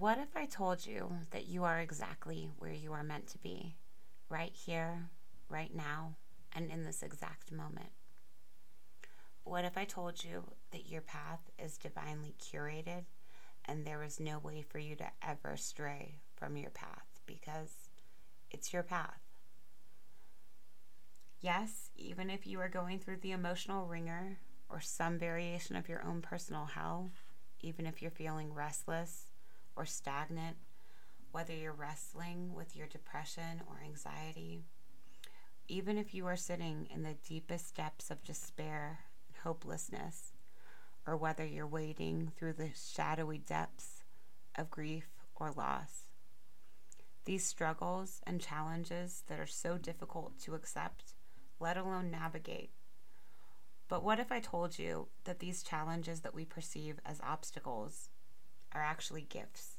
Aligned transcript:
What 0.00 0.16
if 0.16 0.34
I 0.34 0.46
told 0.46 0.86
you 0.86 1.12
that 1.30 1.46
you 1.46 1.64
are 1.64 1.78
exactly 1.78 2.48
where 2.56 2.72
you 2.72 2.94
are 2.94 3.02
meant 3.02 3.26
to 3.26 3.38
be, 3.38 3.76
right 4.30 4.54
here, 4.54 5.10
right 5.50 5.74
now, 5.76 6.14
and 6.54 6.70
in 6.70 6.84
this 6.84 7.02
exact 7.02 7.52
moment? 7.52 7.90
What 9.44 9.66
if 9.66 9.76
I 9.76 9.84
told 9.84 10.24
you 10.24 10.44
that 10.70 10.88
your 10.88 11.02
path 11.02 11.40
is 11.62 11.76
divinely 11.76 12.34
curated 12.42 13.04
and 13.66 13.84
there 13.84 14.02
is 14.02 14.18
no 14.18 14.38
way 14.38 14.62
for 14.62 14.78
you 14.78 14.96
to 14.96 15.10
ever 15.22 15.58
stray 15.58 16.22
from 16.34 16.56
your 16.56 16.70
path 16.70 17.20
because 17.26 17.90
it's 18.50 18.72
your 18.72 18.82
path? 18.82 19.20
Yes, 21.42 21.90
even 21.94 22.30
if 22.30 22.46
you 22.46 22.58
are 22.60 22.70
going 22.70 23.00
through 23.00 23.18
the 23.18 23.32
emotional 23.32 23.86
ringer 23.86 24.38
or 24.70 24.80
some 24.80 25.18
variation 25.18 25.76
of 25.76 25.90
your 25.90 26.02
own 26.02 26.22
personal 26.22 26.64
hell, 26.64 27.10
even 27.60 27.84
if 27.84 28.00
you're 28.00 28.10
feeling 28.10 28.54
restless 28.54 29.29
or 29.80 29.86
stagnant, 29.86 30.58
whether 31.32 31.54
you're 31.54 31.72
wrestling 31.72 32.52
with 32.52 32.76
your 32.76 32.86
depression 32.86 33.62
or 33.66 33.80
anxiety, 33.82 34.62
even 35.68 35.96
if 35.96 36.12
you 36.12 36.26
are 36.26 36.36
sitting 36.36 36.86
in 36.92 37.02
the 37.02 37.16
deepest 37.26 37.74
depths 37.74 38.10
of 38.10 38.22
despair 38.22 38.98
and 39.26 39.36
hopelessness, 39.42 40.32
or 41.06 41.16
whether 41.16 41.46
you're 41.46 41.66
wading 41.66 42.30
through 42.36 42.52
the 42.52 42.68
shadowy 42.74 43.38
depths 43.38 44.04
of 44.54 44.70
grief 44.70 45.08
or 45.34 45.50
loss. 45.50 46.04
These 47.24 47.46
struggles 47.46 48.20
and 48.26 48.38
challenges 48.38 49.22
that 49.28 49.40
are 49.40 49.46
so 49.46 49.78
difficult 49.78 50.38
to 50.40 50.54
accept, 50.54 51.14
let 51.58 51.78
alone 51.78 52.10
navigate. 52.10 52.70
But 53.88 54.04
what 54.04 54.20
if 54.20 54.30
I 54.30 54.40
told 54.40 54.78
you 54.78 55.08
that 55.24 55.38
these 55.38 55.62
challenges 55.62 56.20
that 56.20 56.34
we 56.34 56.44
perceive 56.44 57.00
as 57.06 57.18
obstacles 57.22 58.09
are 58.72 58.82
actually 58.82 59.22
gifts, 59.22 59.76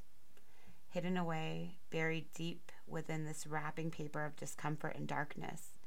hidden 0.90 1.18
away, 1.18 1.78
buried 1.90 2.32
deep 2.34 2.72
within 2.88 3.26
this 3.26 3.48
wrapping 3.48 3.92
paper 3.92 4.26
of 4.26 4.36
discomfort 4.36 4.96
and 4.96 5.08
darkness, 5.08 5.78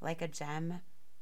like 0.00 0.20
a 0.20 0.28
gem 0.28 0.80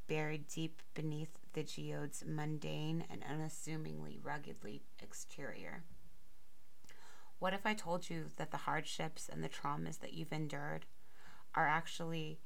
buried 0.09 0.47
deep 0.49 0.83
beneath 0.95 1.39
the 1.53 1.63
geode's 1.63 2.25
mundane 2.27 3.05
and 3.11 3.23
unassumingly 3.29 4.19
ruggedly 4.23 4.83
exterior. 5.03 5.83
What 7.39 7.53
if 7.53 7.67
I 7.67 7.75
told 7.75 8.09
you 8.09 8.27
that 8.37 8.51
the 8.51 8.57
hardships 8.59 9.29
and 9.29 9.43
the 9.43 9.49
traumas 9.49 10.01
that 10.01 10.15
you've 10.15 10.33
endured 10.33 10.87
are 11.55 11.67
actually 11.67 12.41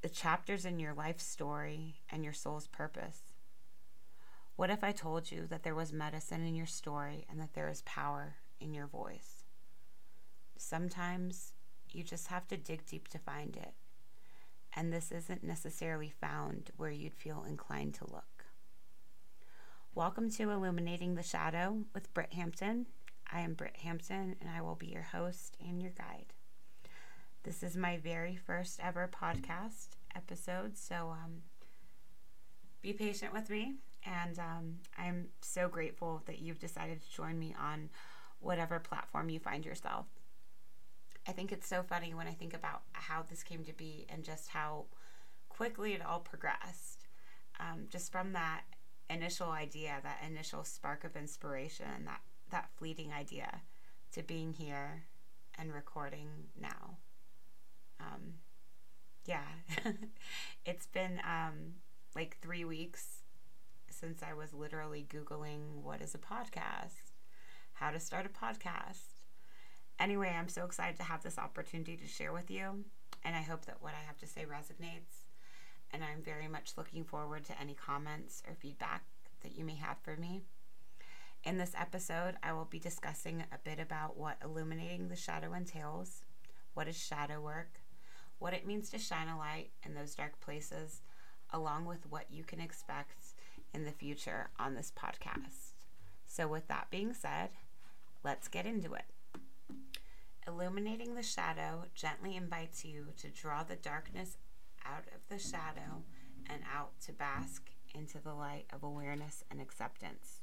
the 0.00 0.08
chapters 0.08 0.64
in 0.64 0.78
your 0.78 0.94
life 0.94 1.20
story 1.20 1.96
and 2.10 2.24
your 2.24 2.32
soul's 2.32 2.66
purpose? 2.66 3.25
What 4.56 4.70
if 4.70 4.82
I 4.82 4.92
told 4.92 5.30
you 5.30 5.46
that 5.48 5.64
there 5.64 5.74
was 5.74 5.92
medicine 5.92 6.42
in 6.46 6.54
your 6.54 6.64
story 6.64 7.26
and 7.28 7.38
that 7.40 7.52
there 7.52 7.68
is 7.68 7.82
power 7.82 8.36
in 8.58 8.72
your 8.72 8.86
voice? 8.86 9.44
Sometimes 10.56 11.52
you 11.92 12.02
just 12.02 12.28
have 12.28 12.48
to 12.48 12.56
dig 12.56 12.86
deep 12.86 13.08
to 13.08 13.18
find 13.18 13.54
it, 13.54 13.74
and 14.74 14.90
this 14.90 15.12
isn't 15.12 15.44
necessarily 15.44 16.08
found 16.08 16.70
where 16.78 16.90
you'd 16.90 17.12
feel 17.12 17.44
inclined 17.46 17.92
to 17.96 18.10
look. 18.10 18.46
Welcome 19.94 20.30
to 20.30 20.50
Illuminating 20.50 21.16
the 21.16 21.22
Shadow 21.22 21.84
with 21.92 22.14
Britt 22.14 22.32
Hampton. 22.32 22.86
I 23.30 23.40
am 23.40 23.52
Britt 23.52 23.76
Hampton, 23.82 24.36
and 24.40 24.48
I 24.48 24.62
will 24.62 24.74
be 24.74 24.86
your 24.86 25.02
host 25.02 25.58
and 25.60 25.82
your 25.82 25.92
guide. 25.92 26.32
This 27.42 27.62
is 27.62 27.76
my 27.76 27.98
very 27.98 28.36
first 28.36 28.80
ever 28.82 29.06
podcast 29.06 29.88
episode, 30.14 30.78
so 30.78 31.10
um, 31.10 31.42
be 32.80 32.94
patient 32.94 33.34
with 33.34 33.50
me. 33.50 33.74
And 34.06 34.38
um, 34.38 34.74
I'm 34.96 35.28
so 35.40 35.68
grateful 35.68 36.22
that 36.26 36.38
you've 36.38 36.60
decided 36.60 37.02
to 37.02 37.10
join 37.14 37.38
me 37.38 37.54
on 37.60 37.90
whatever 38.38 38.78
platform 38.78 39.28
you 39.28 39.40
find 39.40 39.64
yourself. 39.64 40.06
I 41.26 41.32
think 41.32 41.50
it's 41.50 41.66
so 41.66 41.82
funny 41.82 42.14
when 42.14 42.28
I 42.28 42.32
think 42.32 42.54
about 42.54 42.82
how 42.92 43.24
this 43.28 43.42
came 43.42 43.64
to 43.64 43.72
be 43.72 44.06
and 44.08 44.22
just 44.22 44.48
how 44.48 44.84
quickly 45.48 45.92
it 45.94 46.04
all 46.06 46.20
progressed. 46.20 47.06
Um, 47.58 47.86
just 47.88 48.12
from 48.12 48.32
that 48.34 48.62
initial 49.10 49.50
idea, 49.50 49.96
that 50.02 50.22
initial 50.24 50.62
spark 50.62 51.02
of 51.02 51.16
inspiration, 51.16 52.04
that, 52.04 52.20
that 52.50 52.70
fleeting 52.76 53.12
idea 53.12 53.62
to 54.12 54.22
being 54.22 54.52
here 54.52 55.04
and 55.58 55.72
recording 55.72 56.28
now. 56.60 56.98
Um, 57.98 58.34
yeah, 59.24 59.46
it's 60.64 60.86
been 60.86 61.20
um, 61.24 61.74
like 62.14 62.36
three 62.40 62.64
weeks 62.64 63.15
since 63.98 64.22
I 64.22 64.34
was 64.34 64.52
literally 64.52 65.06
Googling 65.08 65.82
what 65.82 66.02
is 66.02 66.14
a 66.14 66.18
podcast, 66.18 67.12
how 67.72 67.90
to 67.90 67.98
start 67.98 68.26
a 68.26 68.28
podcast. 68.28 69.22
Anyway, 69.98 70.28
I'm 70.28 70.50
so 70.50 70.66
excited 70.66 70.96
to 70.96 71.02
have 71.02 71.22
this 71.22 71.38
opportunity 71.38 71.96
to 71.96 72.06
share 72.06 72.32
with 72.32 72.50
you, 72.50 72.84
and 73.24 73.34
I 73.34 73.40
hope 73.40 73.64
that 73.64 73.80
what 73.80 73.94
I 73.94 74.06
have 74.06 74.18
to 74.18 74.26
say 74.26 74.44
resonates. 74.44 75.24
And 75.92 76.04
I'm 76.04 76.22
very 76.22 76.46
much 76.46 76.72
looking 76.76 77.04
forward 77.04 77.44
to 77.46 77.58
any 77.58 77.72
comments 77.72 78.42
or 78.46 78.54
feedback 78.54 79.04
that 79.42 79.56
you 79.56 79.64
may 79.64 79.76
have 79.76 79.96
for 80.02 80.16
me. 80.16 80.42
In 81.44 81.56
this 81.56 81.72
episode, 81.78 82.34
I 82.42 82.52
will 82.52 82.66
be 82.66 82.78
discussing 82.78 83.44
a 83.50 83.58
bit 83.64 83.78
about 83.78 84.18
what 84.18 84.36
illuminating 84.44 85.08
the 85.08 85.16
shadow 85.16 85.54
entails, 85.54 86.24
what 86.74 86.88
is 86.88 86.98
shadow 86.98 87.40
work, 87.40 87.80
what 88.40 88.52
it 88.52 88.66
means 88.66 88.90
to 88.90 88.98
shine 88.98 89.28
a 89.28 89.38
light 89.38 89.70
in 89.84 89.94
those 89.94 90.14
dark 90.14 90.38
places, 90.40 91.00
along 91.50 91.86
with 91.86 92.04
what 92.10 92.26
you 92.30 92.44
can 92.44 92.60
expect 92.60 93.35
in 93.76 93.84
the 93.84 93.92
future 93.92 94.48
on 94.58 94.74
this 94.74 94.90
podcast. 94.96 95.74
So, 96.26 96.48
with 96.48 96.66
that 96.68 96.88
being 96.90 97.12
said, 97.12 97.50
let's 98.24 98.48
get 98.48 98.64
into 98.64 98.94
it. 98.94 99.04
Illuminating 100.48 101.14
the 101.14 101.22
shadow 101.22 101.84
gently 101.94 102.36
invites 102.36 102.84
you 102.84 103.08
to 103.18 103.28
draw 103.28 103.62
the 103.62 103.76
darkness 103.76 104.38
out 104.84 105.04
of 105.14 105.28
the 105.28 105.38
shadow 105.38 106.02
and 106.48 106.62
out 106.74 106.92
to 107.04 107.12
bask 107.12 107.70
into 107.94 108.18
the 108.18 108.32
light 108.32 108.64
of 108.72 108.82
awareness 108.82 109.44
and 109.50 109.60
acceptance. 109.60 110.40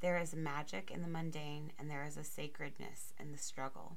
There 0.00 0.18
is 0.18 0.34
magic 0.34 0.90
in 0.90 1.02
the 1.02 1.08
mundane 1.08 1.72
and 1.78 1.90
there 1.90 2.04
is 2.04 2.16
a 2.16 2.24
sacredness 2.24 3.12
in 3.20 3.32
the 3.32 3.38
struggle. 3.38 3.96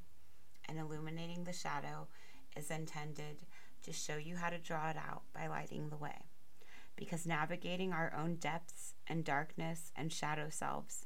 And 0.68 0.78
illuminating 0.78 1.46
the 1.46 1.53
shadow 1.53 2.07
is 2.56 2.69
intended 2.69 3.46
to 3.84 3.94
show 3.94 4.18
you 4.18 4.36
how 4.36 4.50
to 4.50 4.57
draw 4.57 4.90
it 4.90 4.97
out 4.97 5.24
by 5.34 5.47
lighting 5.47 5.90
the 5.90 5.97
way 5.97 6.29
because 7.00 7.26
navigating 7.26 7.94
our 7.94 8.14
own 8.22 8.36
depths 8.36 8.94
and 9.08 9.24
darkness 9.24 9.94
and 9.96 10.12
shadow 10.12 10.50
selves 10.50 11.06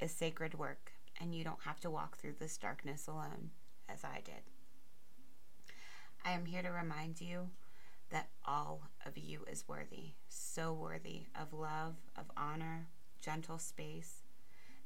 is 0.00 0.10
sacred 0.10 0.58
work, 0.58 0.90
and 1.20 1.32
you 1.32 1.44
don't 1.44 1.62
have 1.62 1.78
to 1.78 1.88
walk 1.88 2.18
through 2.18 2.34
this 2.40 2.58
darkness 2.58 3.06
alone, 3.06 3.50
as 3.88 4.02
I 4.02 4.20
did. 4.24 4.42
I 6.24 6.32
am 6.32 6.44
here 6.44 6.62
to 6.62 6.70
remind 6.70 7.20
you 7.20 7.50
that 8.10 8.30
all 8.44 8.88
of 9.06 9.16
you 9.16 9.44
is 9.48 9.68
worthy, 9.68 10.14
so 10.28 10.72
worthy 10.72 11.26
of 11.40 11.52
love, 11.52 11.94
of 12.16 12.24
honor, 12.36 12.88
gentle 13.20 13.58
space, 13.58 14.22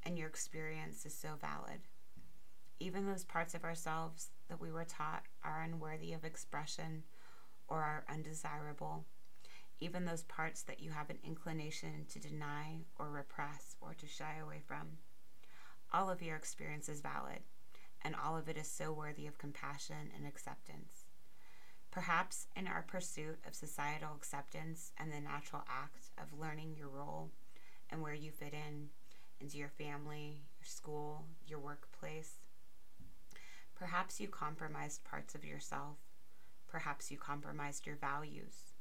and 0.02 0.18
your 0.18 0.28
experience 0.28 1.06
is 1.06 1.14
so 1.14 1.30
valid. 1.40 1.80
Even 2.78 3.06
those 3.06 3.24
parts 3.24 3.54
of 3.54 3.64
ourselves 3.64 4.28
that 4.50 4.60
we 4.60 4.70
were 4.70 4.84
taught 4.84 5.22
are 5.42 5.62
unworthy 5.62 6.12
of 6.12 6.24
expression 6.24 7.04
or 7.68 7.78
are 7.78 8.04
undesirable 8.12 9.06
even 9.80 10.04
those 10.04 10.22
parts 10.24 10.62
that 10.62 10.80
you 10.80 10.90
have 10.90 11.10
an 11.10 11.18
inclination 11.24 12.06
to 12.08 12.18
deny 12.18 12.78
or 12.98 13.10
repress 13.10 13.76
or 13.80 13.94
to 13.94 14.06
shy 14.06 14.36
away 14.42 14.60
from. 14.66 14.98
All 15.92 16.08
of 16.08 16.22
your 16.22 16.36
experience 16.36 16.88
is 16.88 17.00
valid, 17.00 17.40
and 18.02 18.14
all 18.14 18.36
of 18.36 18.48
it 18.48 18.56
is 18.56 18.68
so 18.68 18.92
worthy 18.92 19.26
of 19.26 19.38
compassion 19.38 20.10
and 20.16 20.26
acceptance. 20.26 21.06
Perhaps 21.90 22.46
in 22.56 22.66
our 22.66 22.82
pursuit 22.82 23.38
of 23.46 23.54
societal 23.54 24.14
acceptance 24.16 24.92
and 24.96 25.12
the 25.12 25.20
natural 25.20 25.62
act 25.68 26.10
of 26.16 26.38
learning 26.38 26.74
your 26.78 26.88
role 26.88 27.30
and 27.90 28.00
where 28.00 28.14
you 28.14 28.30
fit 28.30 28.54
in 28.54 28.88
into 29.40 29.58
your 29.58 29.68
family, 29.68 30.38
your 30.58 30.66
school, 30.66 31.26
your 31.46 31.58
workplace, 31.58 32.38
perhaps 33.74 34.20
you 34.20 34.28
compromised 34.28 35.04
parts 35.04 35.34
of 35.34 35.44
yourself. 35.44 35.98
Perhaps 36.68 37.10
you 37.10 37.18
compromised 37.18 37.86
your 37.86 37.96
values 37.96 38.71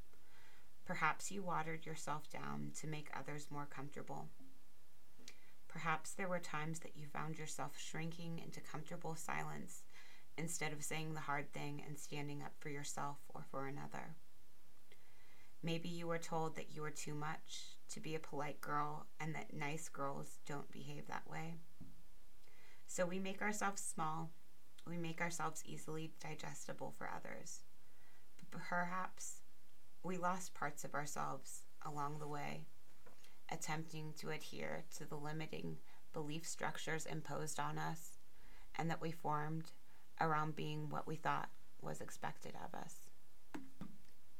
Perhaps 0.85 1.31
you 1.31 1.43
watered 1.43 1.85
yourself 1.85 2.29
down 2.29 2.71
to 2.79 2.87
make 2.87 3.09
others 3.17 3.47
more 3.49 3.65
comfortable. 3.65 4.27
Perhaps 5.67 6.11
there 6.13 6.27
were 6.27 6.39
times 6.39 6.79
that 6.79 6.97
you 6.97 7.05
found 7.07 7.37
yourself 7.37 7.79
shrinking 7.79 8.39
into 8.39 8.59
comfortable 8.59 9.15
silence 9.15 9.83
instead 10.37 10.73
of 10.73 10.83
saying 10.83 11.13
the 11.13 11.21
hard 11.21 11.51
thing 11.53 11.81
and 11.87 11.97
standing 11.97 12.41
up 12.41 12.53
for 12.59 12.69
yourself 12.69 13.17
or 13.33 13.45
for 13.49 13.67
another. 13.67 14.15
Maybe 15.63 15.89
you 15.89 16.07
were 16.07 16.17
told 16.17 16.55
that 16.55 16.73
you 16.73 16.81
were 16.81 16.91
too 16.91 17.13
much 17.13 17.77
to 17.89 17.99
be 17.99 18.15
a 18.15 18.19
polite 18.19 18.59
girl 18.61 19.05
and 19.19 19.35
that 19.35 19.53
nice 19.53 19.87
girls 19.87 20.39
don't 20.47 20.71
behave 20.71 21.07
that 21.07 21.29
way. 21.29 21.55
So 22.87 23.05
we 23.05 23.19
make 23.19 23.41
ourselves 23.41 23.81
small, 23.81 24.31
we 24.87 24.97
make 24.97 25.21
ourselves 25.21 25.63
easily 25.65 26.11
digestible 26.19 26.93
for 26.97 27.09
others. 27.15 27.59
But 28.39 28.59
perhaps 28.59 29.40
we 30.03 30.17
lost 30.17 30.53
parts 30.53 30.83
of 30.83 30.95
ourselves 30.95 31.61
along 31.85 32.19
the 32.19 32.27
way, 32.27 32.65
attempting 33.51 34.13
to 34.17 34.29
adhere 34.29 34.83
to 34.97 35.05
the 35.07 35.15
limiting 35.15 35.77
belief 36.13 36.47
structures 36.47 37.05
imposed 37.05 37.59
on 37.59 37.77
us 37.77 38.17
and 38.75 38.89
that 38.89 39.01
we 39.01 39.11
formed 39.11 39.71
around 40.19 40.55
being 40.55 40.89
what 40.89 41.07
we 41.07 41.15
thought 41.15 41.49
was 41.81 42.01
expected 42.01 42.53
of 42.65 42.79
us. 42.79 42.95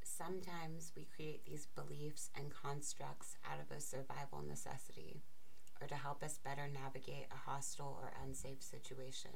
Sometimes 0.03 0.91
we 0.95 1.07
create 1.15 1.45
these 1.45 1.67
beliefs 1.67 2.29
and 2.35 2.51
constructs 2.51 3.35
out 3.49 3.59
of 3.59 3.75
a 3.75 3.81
survival 3.81 4.43
necessity 4.47 5.21
or 5.81 5.87
to 5.87 5.95
help 5.95 6.21
us 6.21 6.37
better 6.43 6.67
navigate 6.67 7.25
a 7.31 7.49
hostile 7.49 7.97
or 7.99 8.13
unsafe 8.23 8.61
situation. 8.61 9.31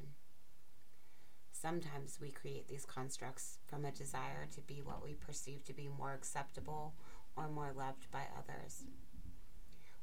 Sometimes 1.61 2.19
we 2.19 2.31
create 2.31 2.67
these 2.67 2.85
constructs 2.85 3.59
from 3.65 3.85
a 3.85 3.91
desire 3.91 4.45
to 4.53 4.61
be 4.61 4.81
what 4.81 5.01
we 5.01 5.13
perceive 5.13 5.63
to 5.63 5.73
be 5.73 5.87
more 5.87 6.13
acceptable 6.13 6.93
or 7.37 7.47
more 7.47 7.71
loved 7.75 8.11
by 8.11 8.23
others. 8.37 8.83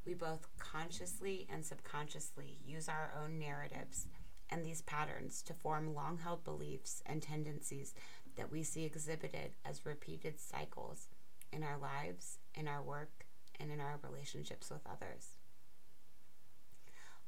We 0.06 0.14
both 0.14 0.48
consciously 0.58 1.46
and 1.52 1.64
subconsciously 1.64 2.58
use 2.66 2.88
our 2.88 3.12
own 3.22 3.38
narratives 3.38 4.06
and 4.48 4.64
these 4.64 4.80
patterns 4.82 5.42
to 5.42 5.52
form 5.52 5.94
long 5.94 6.18
held 6.18 6.42
beliefs 6.42 7.02
and 7.04 7.22
tendencies 7.22 7.94
that 8.36 8.50
we 8.50 8.62
see 8.62 8.84
exhibited 8.84 9.52
as 9.64 9.84
repeated 9.84 10.40
cycles 10.40 11.08
in 11.52 11.62
our 11.62 11.76
lives, 11.76 12.38
in 12.54 12.66
our 12.66 12.82
work, 12.82 13.26
and 13.60 13.70
in 13.70 13.78
our 13.78 14.00
relationships 14.02 14.70
with 14.70 14.86
others. 14.86 15.36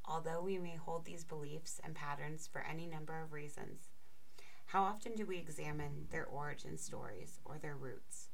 Although 0.06 0.42
we 0.42 0.58
may 0.58 0.76
hold 0.76 1.04
these 1.04 1.24
beliefs 1.24 1.78
and 1.84 1.94
patterns 1.94 2.48
for 2.50 2.62
any 2.62 2.86
number 2.86 3.22
of 3.22 3.32
reasons, 3.32 3.90
how 4.66 4.82
often 4.82 5.14
do 5.14 5.24
we 5.26 5.38
examine 5.38 6.06
their 6.10 6.26
origin 6.26 6.76
stories 6.78 7.38
or 7.44 7.58
their 7.58 7.76
roots? 7.76 8.30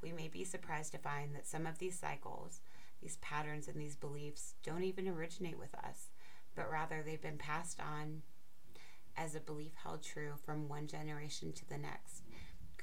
We 0.00 0.12
may 0.12 0.28
be 0.28 0.44
surprised 0.44 0.92
to 0.92 0.98
find 0.98 1.34
that 1.34 1.46
some 1.46 1.66
of 1.66 1.78
these 1.78 1.98
cycles, 1.98 2.60
these 3.00 3.16
patterns, 3.18 3.68
and 3.68 3.80
these 3.80 3.94
beliefs 3.94 4.54
don't 4.64 4.82
even 4.82 5.06
originate 5.06 5.58
with 5.58 5.74
us, 5.74 6.08
but 6.54 6.70
rather 6.70 7.02
they've 7.02 7.22
been 7.22 7.38
passed 7.38 7.80
on 7.80 8.22
as 9.16 9.34
a 9.34 9.40
belief 9.40 9.72
held 9.82 10.02
true 10.02 10.32
from 10.44 10.68
one 10.68 10.86
generation 10.86 11.52
to 11.52 11.68
the 11.68 11.78
next, 11.78 12.22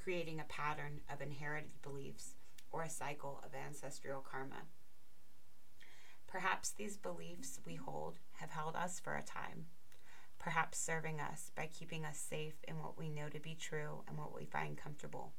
creating 0.01 0.39
a 0.39 0.45
pattern 0.45 1.01
of 1.11 1.21
inherited 1.21 1.81
beliefs 1.81 2.35
or 2.71 2.83
a 2.83 2.89
cycle 2.89 3.41
of 3.43 3.53
ancestral 3.53 4.21
karma. 4.21 4.63
Perhaps 6.27 6.69
these 6.71 6.95
beliefs 6.95 7.59
we 7.65 7.75
hold 7.75 8.19
have 8.33 8.51
held 8.51 8.75
us 8.75 8.99
for 8.99 9.15
a 9.15 9.23
time, 9.23 9.65
perhaps 10.39 10.79
serving 10.79 11.19
us 11.19 11.51
by 11.55 11.67
keeping 11.67 12.05
us 12.05 12.17
safe 12.17 12.55
in 12.67 12.79
what 12.79 12.97
we 12.97 13.09
know 13.09 13.29
to 13.29 13.39
be 13.39 13.55
true 13.55 14.03
and 14.07 14.17
what 14.17 14.33
we 14.33 14.45
find 14.45 14.77
comfortable. 14.77 15.33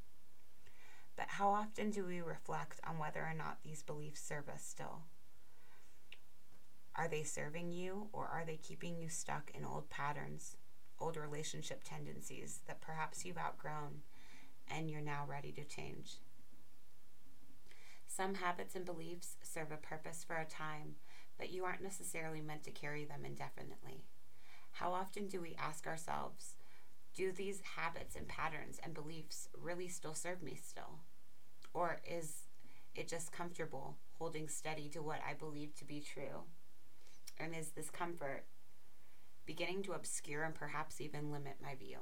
But 1.17 1.29
how 1.29 1.49
often 1.49 1.91
do 1.91 2.05
we 2.05 2.21
reflect 2.21 2.81
on 2.87 2.99
whether 2.99 3.21
or 3.21 3.35
not 3.35 3.59
these 3.63 3.83
beliefs 3.83 4.21
serve 4.21 4.49
us 4.49 4.63
still? 4.63 5.03
Are 6.95 7.09
they 7.09 7.23
serving 7.23 7.73
you 7.73 8.09
or 8.13 8.27
are 8.27 8.45
they 8.47 8.57
keeping 8.57 8.99
you 8.99 9.09
stuck 9.09 9.51
in 9.55 9.65
old 9.65 9.89
patterns, 9.91 10.57
old 10.99 11.17
relationship 11.17 11.83
tendencies 11.83 12.61
that 12.67 12.81
perhaps 12.81 13.25
you've 13.25 13.39
outgrown 13.39 14.03
and 14.69 14.91
you're 14.91 15.01
now 15.01 15.25
ready 15.27 15.53
to 15.53 15.65
change? 15.65 16.19
Some 18.07 18.35
habits 18.35 18.75
and 18.75 18.85
beliefs 18.85 19.37
serve 19.43 19.73
a 19.73 19.77
purpose 19.77 20.25
for 20.27 20.37
a 20.37 20.45
time, 20.45 20.97
but 21.39 21.51
you 21.51 21.65
aren't 21.65 21.83
necessarily 21.83 22.41
meant 22.41 22.65
to 22.65 22.71
carry 22.71 23.05
them 23.05 23.25
indefinitely. 23.25 24.05
How 24.73 24.93
often 24.93 25.27
do 25.27 25.41
we 25.41 25.57
ask 25.59 25.87
ourselves, 25.87 26.55
do 27.15 27.33
these 27.33 27.61
habits 27.77 28.17
and 28.17 28.29
patterns 28.29 28.79
and 28.83 28.95
beliefs 28.95 29.49
really 29.59 29.89
still 29.89 30.15
serve 30.15 30.43
me 30.43 30.55
still? 30.55 31.01
Or 31.75 32.01
is 32.09 32.47
it 32.95 33.09
just 33.09 33.33
comfortable 33.33 33.97
holding 34.19 34.49
steady 34.49 34.89
to 34.91 35.03
what 35.03 35.21
I 35.29 35.35
believe 35.35 35.75
to 35.77 35.85
be 35.85 36.01
true? 36.01 36.45
And 37.39 37.55
is 37.55 37.71
this 37.71 37.91
comfort 37.91 38.45
beginning 39.47 39.83
to 39.85 39.93
obscure 39.93 40.45
and 40.45 40.55
perhaps 40.55 41.01
even 41.01 41.33
limit 41.33 41.57
my 41.63 41.75
view? 41.75 41.99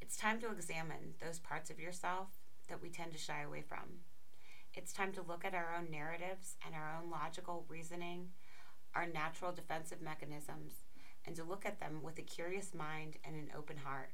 It's 0.00 0.16
time 0.16 0.40
to 0.40 0.50
examine 0.50 1.14
those 1.20 1.38
parts 1.38 1.70
of 1.70 1.80
yourself 1.80 2.28
that 2.68 2.82
we 2.82 2.90
tend 2.90 3.12
to 3.12 3.18
shy 3.18 3.42
away 3.42 3.62
from. 3.62 4.00
It's 4.74 4.92
time 4.92 5.12
to 5.12 5.22
look 5.22 5.44
at 5.44 5.54
our 5.54 5.74
own 5.76 5.90
narratives 5.90 6.56
and 6.64 6.74
our 6.74 7.00
own 7.00 7.10
logical 7.10 7.64
reasoning, 7.68 8.28
our 8.94 9.06
natural 9.06 9.52
defensive 9.52 10.00
mechanisms, 10.00 10.84
and 11.26 11.34
to 11.36 11.44
look 11.44 11.64
at 11.66 11.80
them 11.80 12.02
with 12.02 12.18
a 12.18 12.22
curious 12.22 12.74
mind 12.74 13.16
and 13.24 13.34
an 13.34 13.50
open 13.56 13.78
heart. 13.78 14.10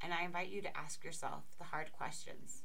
And 0.00 0.14
I 0.14 0.24
invite 0.24 0.48
you 0.48 0.62
to 0.62 0.76
ask 0.76 1.04
yourself 1.04 1.42
the 1.58 1.64
hard 1.64 1.92
questions. 1.92 2.62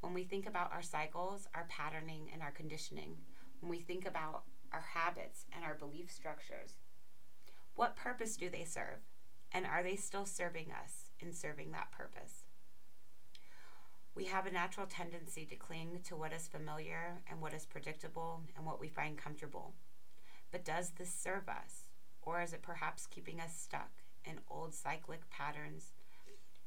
When 0.00 0.14
we 0.14 0.24
think 0.24 0.46
about 0.46 0.72
our 0.72 0.82
cycles, 0.82 1.46
our 1.54 1.66
patterning, 1.68 2.30
and 2.32 2.42
our 2.42 2.52
conditioning, 2.52 3.16
when 3.60 3.70
we 3.70 3.80
think 3.80 4.06
about 4.06 4.44
our 4.72 4.84
habits 4.94 5.44
and 5.54 5.64
our 5.64 5.74
belief 5.74 6.10
structures, 6.10 6.78
what 7.74 7.96
purpose 7.96 8.36
do 8.36 8.48
they 8.48 8.64
serve? 8.64 9.00
And 9.52 9.66
are 9.66 9.82
they 9.82 9.96
still 9.96 10.24
serving 10.24 10.68
us 10.70 11.10
in 11.18 11.32
serving 11.32 11.72
that 11.72 11.92
purpose? 11.92 12.44
We 14.14 14.24
have 14.26 14.46
a 14.46 14.50
natural 14.50 14.86
tendency 14.86 15.44
to 15.46 15.56
cling 15.56 16.00
to 16.04 16.16
what 16.16 16.32
is 16.32 16.48
familiar 16.48 17.22
and 17.30 17.40
what 17.40 17.54
is 17.54 17.64
predictable 17.64 18.42
and 18.56 18.64
what 18.64 18.80
we 18.80 18.88
find 18.88 19.16
comfortable. 19.16 19.74
But 20.50 20.64
does 20.64 20.90
this 20.90 21.12
serve 21.12 21.48
us? 21.48 21.84
Or 22.22 22.42
is 22.42 22.52
it 22.52 22.62
perhaps 22.62 23.06
keeping 23.06 23.40
us 23.40 23.56
stuck 23.56 23.90
in 24.24 24.40
old 24.50 24.74
cyclic 24.74 25.28
patterns 25.30 25.92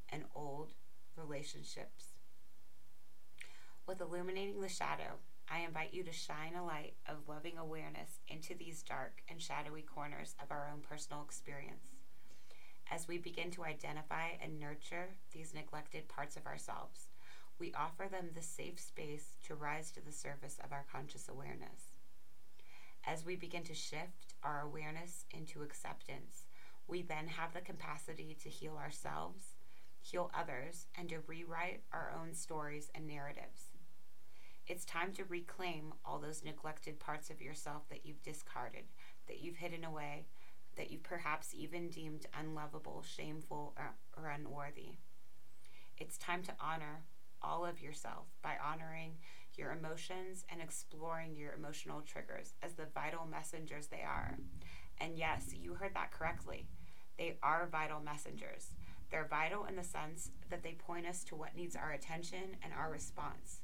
and 0.09 0.23
old 0.35 0.73
relationships? 1.15 2.13
With 3.85 4.01
illuminating 4.01 4.61
the 4.61 4.69
shadow, 4.69 5.19
I 5.51 5.59
invite 5.59 5.93
you 5.93 6.03
to 6.03 6.11
shine 6.11 6.55
a 6.55 6.65
light 6.65 6.93
of 7.07 7.27
loving 7.27 7.57
awareness 7.57 8.21
into 8.27 8.55
these 8.55 8.81
dark 8.81 9.21
and 9.29 9.41
shadowy 9.41 9.81
corners 9.81 10.35
of 10.41 10.51
our 10.51 10.69
own 10.71 10.81
personal 10.81 11.21
experience. 11.21 11.89
As 12.89 13.07
we 13.07 13.17
begin 13.17 13.51
to 13.51 13.63
identify 13.63 14.29
and 14.41 14.59
nurture 14.59 15.09
these 15.31 15.53
neglected 15.53 16.07
parts 16.07 16.37
of 16.37 16.45
ourselves, 16.45 17.07
we 17.59 17.73
offer 17.73 18.07
them 18.09 18.29
the 18.33 18.41
safe 18.41 18.79
space 18.79 19.35
to 19.45 19.55
rise 19.55 19.91
to 19.91 20.01
the 20.03 20.11
surface 20.11 20.57
of 20.63 20.71
our 20.71 20.85
conscious 20.91 21.27
awareness. 21.29 21.92
As 23.05 23.25
we 23.25 23.35
begin 23.35 23.63
to 23.63 23.73
shift 23.73 24.33
our 24.43 24.61
awareness 24.61 25.25
into 25.31 25.61
acceptance, 25.61 26.45
we 26.87 27.01
then 27.01 27.27
have 27.27 27.53
the 27.53 27.61
capacity 27.61 28.37
to 28.41 28.49
heal 28.49 28.77
ourselves, 28.77 29.55
heal 30.01 30.31
others, 30.33 30.87
and 30.97 31.09
to 31.09 31.19
rewrite 31.27 31.81
our 31.91 32.13
own 32.17 32.33
stories 32.33 32.89
and 32.95 33.05
narratives. 33.05 33.71
It's 34.67 34.85
time 34.85 35.11
to 35.13 35.25
reclaim 35.25 35.93
all 36.05 36.19
those 36.19 36.43
neglected 36.45 36.99
parts 36.99 37.29
of 37.29 37.41
yourself 37.41 37.83
that 37.89 38.05
you've 38.05 38.23
discarded, 38.23 38.85
that 39.27 39.41
you've 39.41 39.57
hidden 39.57 39.83
away, 39.83 40.27
that 40.77 40.89
you've 40.89 41.03
perhaps 41.03 41.53
even 41.53 41.89
deemed 41.89 42.25
unlovable, 42.39 43.03
shameful, 43.03 43.73
or, 43.77 43.95
or 44.15 44.29
unworthy. 44.29 44.95
It's 45.97 46.17
time 46.17 46.43
to 46.43 46.55
honor 46.59 47.03
all 47.41 47.65
of 47.65 47.81
yourself 47.81 48.27
by 48.41 48.53
honoring 48.63 49.17
your 49.57 49.71
emotions 49.71 50.45
and 50.49 50.61
exploring 50.61 51.35
your 51.35 51.53
emotional 51.53 52.01
triggers 52.01 52.53
as 52.61 52.73
the 52.73 52.87
vital 52.93 53.25
messengers 53.25 53.87
they 53.87 54.01
are. 54.01 54.37
And 54.99 55.17
yes, 55.17 55.53
you 55.53 55.73
heard 55.73 55.95
that 55.95 56.11
correctly. 56.11 56.67
They 57.17 57.37
are 57.43 57.69
vital 57.71 57.99
messengers. 57.99 58.73
They're 59.11 59.27
vital 59.29 59.65
in 59.65 59.75
the 59.75 59.83
sense 59.83 60.31
that 60.49 60.63
they 60.63 60.73
point 60.73 61.05
us 61.05 61.23
to 61.25 61.35
what 61.35 61.55
needs 61.55 61.75
our 61.75 61.91
attention 61.91 62.57
and 62.63 62.73
our 62.73 62.91
response. 62.91 63.61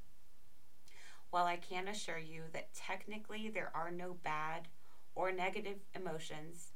While 1.31 1.45
I 1.45 1.57
can 1.57 1.87
assure 1.87 2.17
you 2.17 2.43
that 2.53 2.73
technically 2.73 3.49
there 3.49 3.71
are 3.73 3.91
no 3.91 4.15
bad 4.23 4.67
or 5.15 5.31
negative 5.31 5.77
emotions, 5.95 6.71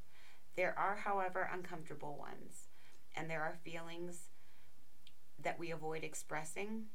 there 0.56 0.78
are, 0.78 0.96
however, 0.96 1.50
uncomfortable 1.52 2.18
ones, 2.18 2.68
and 3.16 3.30
there 3.30 3.42
are 3.42 3.58
feelings 3.64 4.30
that 5.42 5.58
we 5.60 5.72
avoid 5.72 6.04
expressing, 6.04 6.86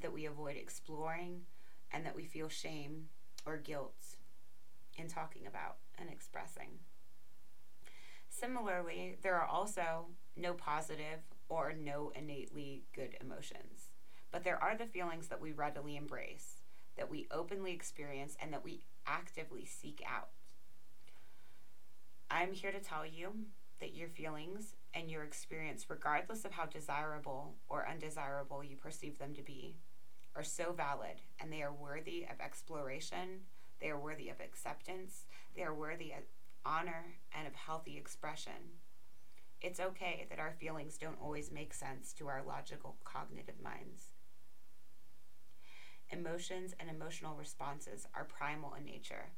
that 0.00 0.12
we 0.12 0.26
avoid 0.26 0.56
exploring, 0.56 1.42
and 1.92 2.04
that 2.04 2.16
we 2.16 2.24
feel 2.24 2.48
shame 2.48 3.08
or 3.46 3.56
guilt 3.56 4.16
in 4.96 5.08
talking 5.08 5.46
about 5.46 5.76
and 5.98 6.10
expressing. 6.10 6.78
Similarly, 8.28 9.16
there 9.22 9.36
are 9.36 9.46
also 9.46 10.06
no 10.36 10.52
positive 10.52 11.20
or 11.48 11.72
no 11.72 12.12
innately 12.14 12.84
good 12.94 13.16
emotions, 13.20 13.90
but 14.30 14.44
there 14.44 14.62
are 14.62 14.76
the 14.76 14.86
feelings 14.86 15.28
that 15.28 15.40
we 15.40 15.52
readily 15.52 15.96
embrace, 15.96 16.62
that 16.96 17.10
we 17.10 17.26
openly 17.30 17.72
experience, 17.72 18.36
and 18.40 18.52
that 18.52 18.64
we 18.64 18.82
actively 19.06 19.64
seek 19.64 20.02
out. 20.06 20.28
I'm 22.30 22.52
here 22.52 22.72
to 22.72 22.80
tell 22.80 23.06
you 23.06 23.32
that 23.80 23.94
your 23.94 24.08
feelings 24.08 24.74
and 24.92 25.10
your 25.10 25.22
experience, 25.22 25.86
regardless 25.88 26.44
of 26.44 26.52
how 26.52 26.66
desirable 26.66 27.54
or 27.68 27.88
undesirable 27.88 28.62
you 28.62 28.76
perceive 28.76 29.18
them 29.18 29.34
to 29.34 29.42
be, 29.42 29.76
are 30.38 30.44
so 30.44 30.72
valid 30.72 31.20
and 31.40 31.52
they 31.52 31.62
are 31.62 31.72
worthy 31.72 32.22
of 32.22 32.40
exploration, 32.40 33.40
they 33.80 33.88
are 33.88 33.98
worthy 33.98 34.28
of 34.28 34.40
acceptance, 34.40 35.24
they 35.56 35.62
are 35.62 35.74
worthy 35.74 36.12
of 36.12 36.22
honor 36.64 37.06
and 37.36 37.48
of 37.48 37.54
healthy 37.56 37.96
expression. 37.96 38.78
It's 39.60 39.80
okay 39.80 40.26
that 40.30 40.38
our 40.38 40.52
feelings 40.52 40.96
don't 40.96 41.20
always 41.20 41.50
make 41.50 41.74
sense 41.74 42.12
to 42.14 42.28
our 42.28 42.42
logical 42.46 42.96
cognitive 43.02 43.60
minds. 43.60 44.12
Emotions 46.10 46.72
and 46.78 46.88
emotional 46.88 47.34
responses 47.36 48.06
are 48.14 48.24
primal 48.24 48.74
in 48.74 48.84
nature, 48.84 49.30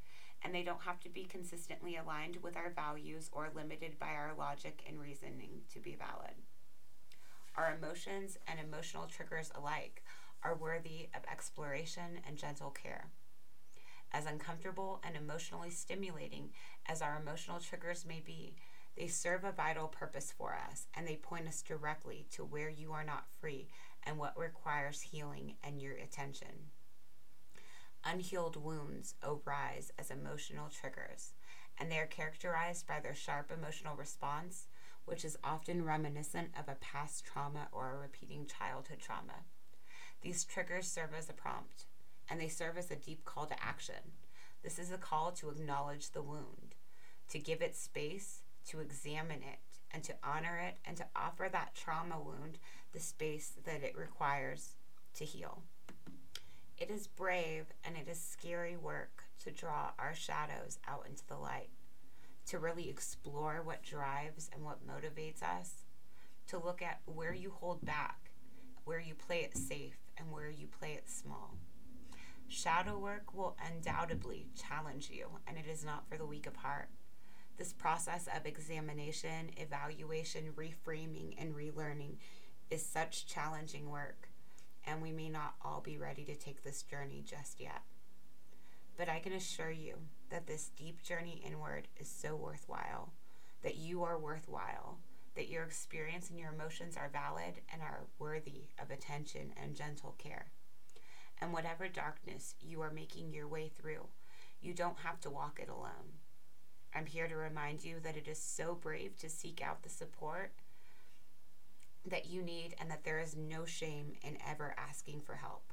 and 0.43 0.55
they 0.55 0.63
don't 0.63 0.83
have 0.83 1.01
to 1.01 1.09
be 1.09 1.25
consistently 1.25 1.97
aligned 1.97 2.37
with 2.43 2.57
our 2.57 2.71
values 2.71 3.31
or 3.33 3.49
limited 3.55 3.99
by 3.99 4.09
our 4.11 4.33
logic 4.39 4.83
and 4.87 5.01
reasoning 5.01 5.63
to 5.73 5.81
be 5.81 5.97
valid. 5.97 6.35
Our 7.57 7.75
emotions 7.75 8.37
and 8.47 8.61
emotional 8.61 9.07
triggers 9.07 9.51
alike 9.55 10.05
are 10.43 10.55
worthy 10.57 11.09
of 11.15 11.23
exploration 11.31 12.21
and 12.27 12.37
gentle 12.37 12.71
care. 12.71 13.11
As 14.13 14.27
uncomfortable 14.27 15.01
and 15.05 15.17
emotionally 15.17 15.71
stimulating 15.71 16.51
as 16.87 17.01
our 17.01 17.21
emotional 17.21 17.61
triggers 17.61 18.05
may 18.05 18.21
be, 18.21 18.57
they 18.97 19.07
serve 19.07 19.45
a 19.45 19.53
vital 19.53 19.87
purpose 19.87 20.33
for 20.37 20.55
us 20.55 20.87
and 20.95 21.07
they 21.07 21.17
point 21.17 21.47
us 21.47 21.63
directly 21.63 22.27
to 22.33 22.45
where 22.45 22.69
you 22.69 22.93
are 22.93 23.05
not 23.05 23.31
free 23.41 23.69
and 24.03 24.19
what 24.19 24.39
requires 24.39 25.01
healing 25.01 25.55
and 25.63 25.81
your 25.81 25.95
attention. 25.95 26.71
Unhealed 28.05 28.57
wounds 28.57 29.15
arise 29.23 29.93
as 29.99 30.11
emotional 30.11 30.69
triggers, 30.71 31.35
and 31.79 31.93
they 31.93 31.99
are 31.99 32.07
characterized 32.07 32.87
by 32.87 32.99
their 32.99 33.15
sharp 33.15 33.53
emotional 33.53 33.95
response, 33.95 34.69
which 35.05 35.25
is 35.25 35.37
often 35.45 35.85
reminiscent 35.85 36.49
of 36.59 36.67
a 36.69 36.77
past 36.77 37.25
trauma 37.25 37.69
or 37.73 37.93
a 37.93 37.99
repeating 37.99 38.47
childhood 38.47 39.01
trauma. 39.01 39.45
These 40.23 40.45
triggers 40.45 40.87
serve 40.87 41.11
as 41.17 41.31
a 41.31 41.35
prompt, 41.35 41.87
and 42.29 42.41
they 42.41 42.49
serve 42.49 42.77
as 42.77 42.91
a 42.91 42.97
deep 42.97 43.25
call 43.25 43.47
to 43.47 43.65
action. 43.65 44.13
This 44.63 44.79
is 44.79 44.93
a 44.93 44.99
call 44.99 45.33
to 45.33 45.49
acknowledge 45.49 46.11
the 46.11 46.23
wound, 46.23 46.75
to 47.31 47.39
give 47.39 47.63
it 47.63 47.75
space, 47.75 48.43
to 48.69 48.81
examine 48.81 49.43
it, 49.43 49.59
and 49.91 50.05
to 50.05 50.15
honor 50.23 50.59
it, 50.59 50.77
and 50.85 50.97
to 50.99 51.07
offer 51.17 51.49
that 51.51 51.75
trauma 51.75 52.21
wound 52.21 52.59
the 52.93 53.01
space 53.01 53.55
that 53.65 53.83
it 53.83 53.97
requires 53.97 54.77
to 55.15 55.25
heal. 55.25 55.63
It 56.77 56.91
is 56.91 57.07
brave 57.07 57.67
and 57.85 57.97
it 57.97 58.09
is 58.09 58.19
scary 58.19 58.77
work 58.77 59.25
to 59.45 59.51
draw 59.51 59.91
our 59.99 60.15
shadows 60.15 60.79
out 60.87 61.07
into 61.09 61.27
the 61.27 61.37
light, 61.37 61.71
to 62.47 62.59
really 62.59 62.89
explore 62.89 63.61
what 63.63 63.83
drives 63.83 64.51
and 64.53 64.65
what 64.65 64.87
motivates 64.87 65.43
us, 65.43 65.85
to 66.49 66.59
look 66.59 66.83
at 66.83 67.01
where 67.07 67.35
you 67.35 67.51
hold 67.51 67.85
back, 67.85 68.31
where 68.85 69.01
you 69.01 69.15
play 69.15 69.41
it 69.41 69.57
safe, 69.57 70.00
and 70.21 70.31
where 70.31 70.51
you 70.51 70.67
play 70.67 70.93
it 70.93 71.09
small. 71.09 71.57
Shadow 72.49 72.99
work 72.99 73.35
will 73.35 73.57
undoubtedly 73.65 74.49
challenge 74.61 75.11
you, 75.11 75.29
and 75.47 75.57
it 75.57 75.67
is 75.67 75.85
not 75.85 76.09
for 76.09 76.19
the 76.19 76.27
weak 76.27 76.47
of 76.47 76.57
heart. 76.57 76.91
This 77.57 77.73
process 77.73 78.29
of 78.35 78.45
examination, 78.45 79.51
evaluation, 79.57 80.53
reframing, 80.57 81.35
and 81.39 81.55
relearning 81.55 82.17
is 82.71 82.85
such 82.85 83.27
challenging 83.27 83.89
work 83.89 84.31
and 84.85 85.03
we 85.03 85.13
may 85.13 85.29
not 85.29 85.55
all 85.63 85.81
be 85.81 85.99
ready 85.99 86.25
to 86.25 86.35
take 86.35 86.63
this 86.63 86.83
journey 86.83 87.23
just 87.25 87.61
yet. 87.61 87.83
But 88.97 89.09
I 89.09 89.21
can 89.21 89.33
assure 89.33 89.71
you 89.71 89.97
that 90.31 90.47
this 90.47 90.71
deep 90.77 91.03
journey 91.03 91.43
inward 91.47 91.89
is 91.97 92.09
so 92.09 92.37
worthwhile, 92.37 93.13
that 93.63 93.77
you 93.77 94.03
are 94.03 94.19
worthwhile, 94.19 94.99
that 95.41 95.49
your 95.49 95.65
experience 95.65 96.29
and 96.29 96.39
your 96.39 96.53
emotions 96.53 96.99
are 96.99 97.09
valid 97.11 97.63
and 97.73 97.81
are 97.81 98.05
worthy 98.19 98.65
of 98.79 98.91
attention 98.91 99.55
and 99.57 99.75
gentle 99.75 100.15
care. 100.19 100.51
And 101.41 101.51
whatever 101.51 101.89
darkness 101.89 102.57
you 102.61 102.83
are 102.83 102.93
making 102.93 103.33
your 103.33 103.49
way 103.49 103.71
through, 103.75 104.09
you 104.61 104.75
don't 104.75 104.99
have 104.99 105.19
to 105.23 105.31
walk 105.31 105.59
it 105.59 105.71
alone. 105.71 106.19
I'm 106.95 107.07
here 107.07 107.27
to 107.27 107.37
remind 107.37 107.83
you 107.83 108.01
that 108.03 108.19
it 108.19 108.29
is 108.29 108.39
so 108.39 108.75
brave 108.75 109.17
to 109.17 109.31
seek 109.31 109.63
out 109.63 109.83
the 109.83 109.89
support 109.89 110.53
that 112.05 112.27
you 112.27 112.43
need 112.43 112.75
and 112.79 112.91
that 112.91 113.05
there 113.05 113.19
is 113.19 113.35
no 113.35 113.65
shame 113.65 114.13
in 114.23 114.37
ever 114.47 114.75
asking 114.77 115.23
for 115.23 115.37
help. 115.37 115.73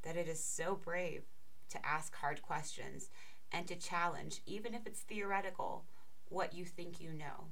That 0.00 0.16
it 0.16 0.28
is 0.28 0.42
so 0.42 0.74
brave 0.82 1.24
to 1.68 1.86
ask 1.86 2.14
hard 2.14 2.40
questions 2.40 3.10
and 3.52 3.66
to 3.66 3.76
challenge, 3.76 4.40
even 4.46 4.72
if 4.72 4.86
it's 4.86 5.00
theoretical, 5.00 5.84
what 6.30 6.54
you 6.54 6.64
think 6.64 7.02
you 7.02 7.12
know. 7.12 7.48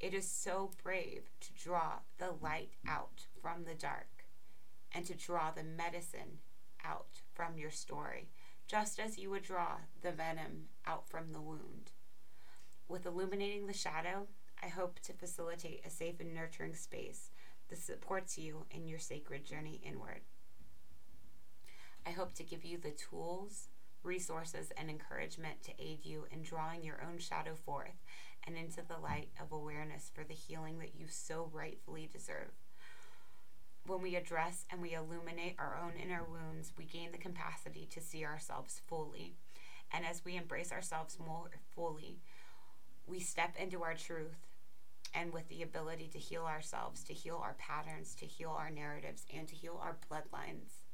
It 0.00 0.14
is 0.14 0.26
so 0.26 0.70
brave 0.82 1.24
to 1.40 1.52
draw 1.52 1.98
the 2.16 2.32
light 2.40 2.72
out 2.88 3.26
from 3.42 3.64
the 3.64 3.74
dark 3.74 4.24
and 4.92 5.04
to 5.04 5.14
draw 5.14 5.50
the 5.50 5.62
medicine 5.62 6.38
out 6.82 7.20
from 7.34 7.58
your 7.58 7.70
story, 7.70 8.30
just 8.66 8.98
as 8.98 9.18
you 9.18 9.28
would 9.28 9.42
draw 9.42 9.76
the 10.00 10.10
venom 10.10 10.68
out 10.86 11.06
from 11.06 11.32
the 11.32 11.40
wound. 11.40 11.92
With 12.88 13.04
illuminating 13.04 13.66
the 13.66 13.74
shadow, 13.74 14.26
I 14.62 14.68
hope 14.68 15.00
to 15.00 15.12
facilitate 15.12 15.84
a 15.84 15.90
safe 15.90 16.18
and 16.18 16.34
nurturing 16.34 16.74
space 16.74 17.30
that 17.68 17.78
supports 17.78 18.38
you 18.38 18.64
in 18.70 18.88
your 18.88 18.98
sacred 18.98 19.44
journey 19.44 19.80
inward. 19.84 20.22
I 22.06 22.10
hope 22.10 22.32
to 22.34 22.42
give 22.42 22.64
you 22.64 22.78
the 22.78 22.90
tools, 22.90 23.68
resources, 24.02 24.72
and 24.78 24.88
encouragement 24.88 25.62
to 25.64 25.72
aid 25.78 26.06
you 26.06 26.26
in 26.30 26.42
drawing 26.42 26.82
your 26.82 27.02
own 27.06 27.18
shadow 27.18 27.54
forth 27.54 28.00
and 28.46 28.56
into 28.56 28.82
the 28.86 28.98
light 29.02 29.28
of 29.40 29.52
awareness 29.52 30.10
for 30.14 30.24
the 30.24 30.34
healing 30.34 30.78
that 30.78 30.94
you 30.94 31.06
so 31.08 31.50
rightfully 31.52 32.08
deserve. 32.10 32.52
When 33.86 34.02
we 34.02 34.16
address 34.16 34.66
and 34.70 34.80
we 34.80 34.94
illuminate 34.94 35.56
our 35.58 35.78
own 35.82 35.92
inner 36.00 36.22
wounds, 36.22 36.72
we 36.76 36.84
gain 36.84 37.12
the 37.12 37.18
capacity 37.18 37.88
to 37.90 38.00
see 38.00 38.24
ourselves 38.24 38.80
fully. 38.86 39.34
And 39.92 40.04
as 40.06 40.24
we 40.24 40.36
embrace 40.36 40.70
ourselves 40.72 41.18
more 41.18 41.50
fully, 41.74 42.20
we 43.06 43.18
step 43.18 43.56
into 43.58 43.82
our 43.82 43.94
truth 43.94 44.46
and 45.14 45.32
with 45.32 45.48
the 45.48 45.62
ability 45.62 46.08
to 46.12 46.18
heal 46.18 46.44
ourselves, 46.44 47.02
to 47.04 47.12
heal 47.12 47.40
our 47.42 47.54
patterns, 47.58 48.14
to 48.16 48.26
heal 48.26 48.50
our 48.50 48.70
narratives, 48.70 49.24
and 49.34 49.48
to 49.48 49.54
heal 49.54 49.80
our 49.82 49.96
bloodlines. 50.08 50.84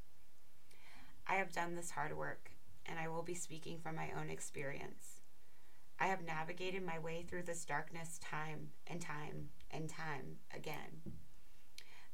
I 1.26 1.34
have 1.34 1.52
done 1.52 1.74
this 1.74 1.90
hard 1.90 2.16
work, 2.16 2.50
and 2.86 2.98
I 2.98 3.08
will 3.08 3.22
be 3.22 3.34
speaking 3.34 3.78
from 3.78 3.96
my 3.96 4.10
own 4.18 4.30
experience. 4.30 5.20
I 5.98 6.08
have 6.08 6.24
navigated 6.24 6.84
my 6.84 6.98
way 6.98 7.24
through 7.26 7.44
this 7.44 7.64
darkness 7.64 8.18
time 8.18 8.68
and 8.86 9.00
time 9.00 9.48
and 9.70 9.88
time 9.88 10.36
again. 10.54 11.14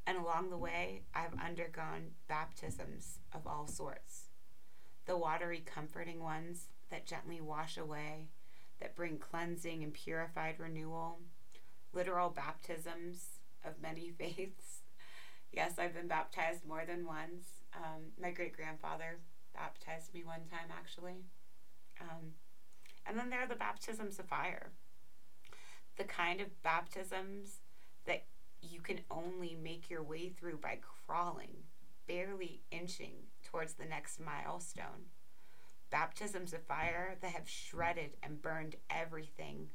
And 0.07 0.19
along 0.19 0.51
the 0.51 0.59
way, 0.59 1.03
I've 1.15 1.39
undergone 1.45 2.12
baptisms 2.29 3.19
of 3.33 3.47
all 3.47 3.67
sorts 3.67 4.29
the 5.05 5.17
watery, 5.17 5.61
comforting 5.67 6.23
ones 6.23 6.69
that 6.91 7.07
gently 7.07 7.41
wash 7.41 7.77
away, 7.77 8.29
that 8.81 8.95
bring 8.95 9.19
cleansing 9.19 9.83
and 9.83 9.93
purified 9.93 10.61
renewal 10.61 11.19
literal 11.93 12.31
baptisms 12.31 13.39
of 13.65 13.81
many 13.81 14.11
faiths. 14.19 14.83
yes, 15.53 15.79
I've 15.79 15.95
been 15.95 16.09
baptized 16.09 16.67
more 16.67 16.85
than 16.87 17.07
once. 17.07 17.61
Um, 17.75 18.12
my 18.21 18.31
great 18.31 18.57
grandfather 18.57 19.19
baptized 19.55 20.15
me 20.15 20.25
one 20.25 20.45
time, 20.51 20.71
actually. 20.71 21.25
Um, 22.01 22.33
and 23.06 23.18
then 23.18 23.30
there 23.30 23.42
are 23.42 23.49
the 23.49 23.54
baptisms 23.54 24.18
of 24.18 24.26
fire, 24.26 24.71
the 25.97 26.04
kind 26.04 26.40
of 26.40 26.62
baptisms 26.62 27.61
that 28.06 28.25
you 28.61 28.80
can 28.80 29.00
only 29.11 29.56
make 29.61 29.90
your 29.90 30.02
way 30.02 30.28
through 30.28 30.59
by 30.59 30.78
crawling, 31.06 31.64
barely 32.06 32.62
inching 32.71 33.14
towards 33.44 33.75
the 33.75 33.85
next 33.85 34.21
milestone. 34.21 35.11
Baptisms 35.90 36.52
of 36.52 36.62
fire 36.62 37.16
that 37.21 37.32
have 37.32 37.49
shredded 37.49 38.16
and 38.23 38.40
burned 38.40 38.76
everything 38.88 39.68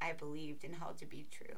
I 0.00 0.12
believed 0.12 0.64
and 0.64 0.74
held 0.74 0.98
to 0.98 1.06
be 1.06 1.26
true. 1.30 1.56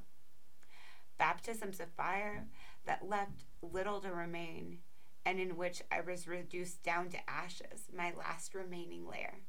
Baptisms 1.18 1.80
of 1.80 1.88
fire 1.90 2.46
that 2.86 3.08
left 3.08 3.44
little 3.60 4.00
to 4.00 4.12
remain, 4.12 4.78
and 5.26 5.38
in 5.38 5.56
which 5.56 5.82
I 5.92 6.00
was 6.00 6.26
reduced 6.28 6.82
down 6.82 7.10
to 7.10 7.30
ashes, 7.30 7.88
my 7.94 8.12
last 8.16 8.54
remaining 8.54 9.06
layer. 9.06 9.40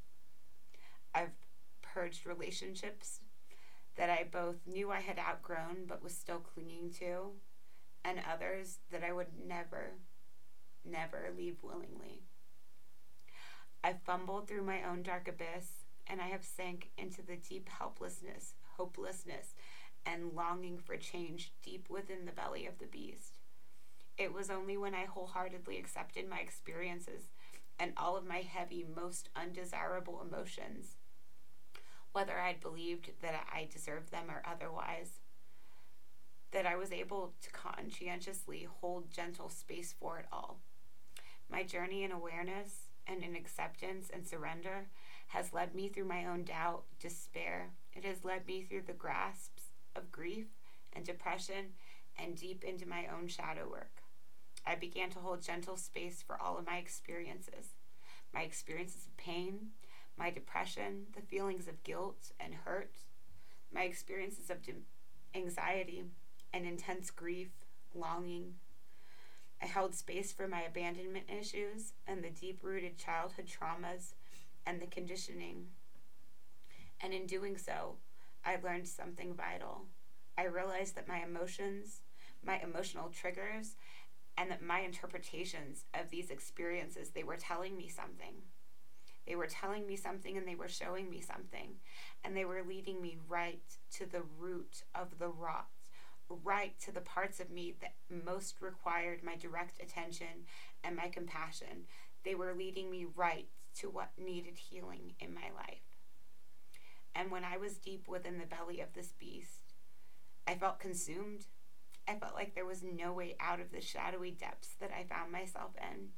I've 1.14 1.34
purged 1.82 2.26
relationships 2.26 3.20
that 3.96 4.10
I 4.10 4.26
both 4.32 4.58
knew 4.66 4.92
I 4.92 5.02
had 5.02 5.20
outgrown 5.20 5.86
but 5.88 6.04
was 6.04 6.14
still 6.14 6.40
clinging 6.40 6.92
to, 7.00 7.32
and 8.04 8.22
others 8.32 8.78
that 8.92 9.04
I 9.04 9.12
would 9.12 9.28
never, 9.46 9.92
never 10.86 11.30
leave 11.36 11.58
willingly. 11.62 12.22
I've 13.84 14.02
fumbled 14.02 14.48
through 14.48 14.64
my 14.64 14.84
own 14.84 15.04
dark 15.04 15.28
abyss, 15.28 15.86
and 16.08 16.22
I 16.22 16.28
have 16.28 16.44
sank 16.44 16.90
into 16.98 17.22
the 17.22 17.36
deep 17.36 17.70
helplessness 17.70 18.54
hopelessness 18.80 19.54
and 20.06 20.34
longing 20.34 20.78
for 20.78 20.96
change 20.96 21.52
deep 21.62 21.88
within 21.90 22.26
the 22.26 22.32
belly 22.32 22.66
of 22.66 22.80
the 22.80 22.86
beast. 22.86 23.38
It 24.18 24.34
was 24.34 24.50
only 24.50 24.78
when 24.78 24.96
I 24.96 25.04
wholeheartedly 25.06 25.78
accepted 25.78 26.30
my 26.30 26.40
experiences 26.40 27.24
and 27.78 27.92
all 27.98 28.16
of 28.18 28.26
my 28.26 28.38
heavy, 28.38 28.86
most 28.96 29.30
undesirable 29.36 30.22
emotions, 30.22 30.96
whether 32.12 32.40
I'd 32.40 32.60
believed 32.60 33.12
that 33.22 33.46
I 33.54 33.68
deserved 33.72 34.12
them 34.12 34.26
or 34.30 34.42
otherwise, 34.46 35.20
that 36.52 36.66
I 36.66 36.76
was 36.76 36.92
able 36.92 37.34
to 37.42 37.52
conscientiously 37.52 38.68
hold 38.82 39.12
gentle 39.12 39.50
space 39.50 39.94
for 40.00 40.20
it 40.20 40.26
all. 40.32 40.60
My 41.50 41.64
journey 41.64 42.04
in 42.04 42.12
awareness 42.12 42.90
and 43.08 43.24
in 43.24 43.36
acceptance 43.36 44.10
and 44.14 44.28
surrender 44.28 44.88
has 45.28 45.54
led 45.54 45.76
me 45.76 45.90
through 45.90 46.06
my 46.06 46.26
own 46.26 46.44
doubt, 46.44 46.84
despair, 47.00 47.70
it 47.94 48.04
has 48.04 48.24
led 48.24 48.48
me 48.48 48.64
through 48.64 48.84
the 48.88 48.94
grasps 48.94 49.64
of 49.96 50.12
grief 50.12 50.48
and 50.94 51.06
depression 51.06 51.74
and 52.18 52.36
deep 52.36 52.64
into 52.64 52.88
my 52.88 53.06
own 53.08 53.28
shadow 53.28 53.70
work. 53.70 54.02
I 54.66 54.76
began 54.76 55.10
to 55.12 55.20
hold 55.20 55.42
gentle 55.42 55.78
space 55.78 56.24
for 56.26 56.40
all 56.42 56.58
of 56.58 56.66
my 56.66 56.78
experiences 56.78 57.74
my 58.34 58.42
experiences 58.42 59.08
of 59.08 59.18
pain, 59.18 59.70
my 60.20 60.30
depression, 60.30 61.06
the 61.16 61.22
feelings 61.22 61.68
of 61.70 61.82
guilt 61.84 62.34
and 62.40 62.54
hurt, 62.54 62.92
my 63.74 63.84
experiences 63.84 64.50
of 64.50 64.58
anxiety 65.34 66.04
and 66.54 66.66
intense 66.66 67.10
grief, 67.10 67.50
longing. 67.96 68.56
I 69.62 69.66
held 69.66 69.96
space 69.96 70.34
for 70.34 70.48
my 70.48 70.62
abandonment 70.62 71.26
issues 71.30 71.94
and 72.06 72.22
the 72.22 72.30
deep 72.30 72.60
rooted 72.62 72.98
childhood 72.98 73.48
traumas 73.48 74.14
and 74.66 74.82
the 74.82 74.88
conditioning. 74.88 75.68
And 77.02 77.14
in 77.14 77.26
doing 77.26 77.58
so, 77.58 77.96
I 78.46 78.58
learned 78.62 78.88
something 78.88 79.34
vital. 79.34 79.86
I 80.38 80.46
realized 80.46 80.96
that 80.96 81.08
my 81.08 81.24
emotions, 81.24 82.02
my 82.44 82.60
emotional 82.60 83.10
triggers, 83.10 83.76
and 84.38 84.52
that 84.52 84.62
my 84.62 84.80
interpretations 84.80 85.86
of 85.94 86.10
these 86.10 86.30
experiences, 86.30 87.10
they 87.10 87.24
were 87.24 87.38
telling 87.38 87.78
me 87.78 87.88
something. 87.88 88.36
They 89.30 89.36
were 89.36 89.48
telling 89.48 89.86
me 89.86 89.96
something 89.96 90.38
and 90.38 90.48
they 90.48 90.56
were 90.56 90.68
showing 90.68 91.08
me 91.08 91.22
something. 91.22 91.76
And 92.26 92.36
they 92.36 92.46
were 92.46 92.64
leading 92.68 93.00
me 93.00 93.20
right 93.30 93.62
to 93.94 94.08
the 94.08 94.24
root 94.40 94.84
of 94.96 95.20
the 95.20 95.30
rot, 95.30 95.68
right 96.44 96.74
to 96.82 96.92
the 96.92 97.00
parts 97.00 97.40
of 97.40 97.52
me 97.52 97.76
that 97.80 97.94
most 98.26 98.60
required 98.60 99.24
my 99.24 99.36
direct 99.36 99.82
attention 99.82 100.48
and 100.84 100.96
my 100.96 101.10
compassion. 101.10 101.86
They 102.26 102.34
were 102.34 102.56
leading 102.56 102.90
me 102.90 103.06
right 103.16 103.48
to 103.76 103.90
what 103.90 104.10
needed 104.18 104.58
healing 104.58 105.14
in 105.20 105.36
my 105.36 105.52
life. 105.56 105.84
And 107.14 107.30
when 107.30 107.44
I 107.44 107.58
was 107.58 107.78
deep 107.78 108.08
within 108.08 108.40
the 108.40 108.48
belly 108.48 108.82
of 108.82 108.94
this 108.94 109.14
beast, 109.20 109.76
I 110.48 110.56
felt 110.56 110.80
consumed. 110.80 111.46
I 112.08 112.16
felt 112.16 112.34
like 112.34 112.56
there 112.56 112.66
was 112.66 112.82
no 112.82 113.14
way 113.14 113.36
out 113.40 113.60
of 113.60 113.72
the 113.72 113.82
shadowy 113.82 114.32
depths 114.32 114.76
that 114.80 114.92
I 114.92 115.04
found 115.04 115.32
myself 115.32 115.74
in. 115.80 116.10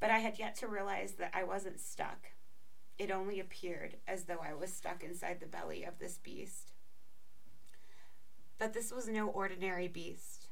But 0.00 0.10
I 0.10 0.18
had 0.18 0.38
yet 0.38 0.56
to 0.56 0.68
realize 0.68 1.12
that 1.14 1.32
I 1.34 1.44
wasn't 1.44 1.80
stuck. 1.80 2.28
It 2.98 3.10
only 3.10 3.40
appeared 3.40 3.96
as 4.06 4.24
though 4.24 4.40
I 4.42 4.54
was 4.54 4.72
stuck 4.72 5.02
inside 5.02 5.40
the 5.40 5.46
belly 5.46 5.84
of 5.84 5.98
this 5.98 6.18
beast. 6.18 6.72
But 8.58 8.72
this 8.72 8.90
was 8.90 9.06
no 9.08 9.28
ordinary 9.28 9.88
beast, 9.88 10.48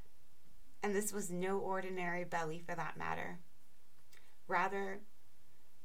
and 0.83 0.95
this 0.95 1.13
was 1.13 1.31
no 1.31 1.59
ordinary 1.59 2.25
belly 2.25 2.59
for 2.59 2.75
that 2.75 2.99
matter. 2.99 3.39
Rather, 4.47 5.01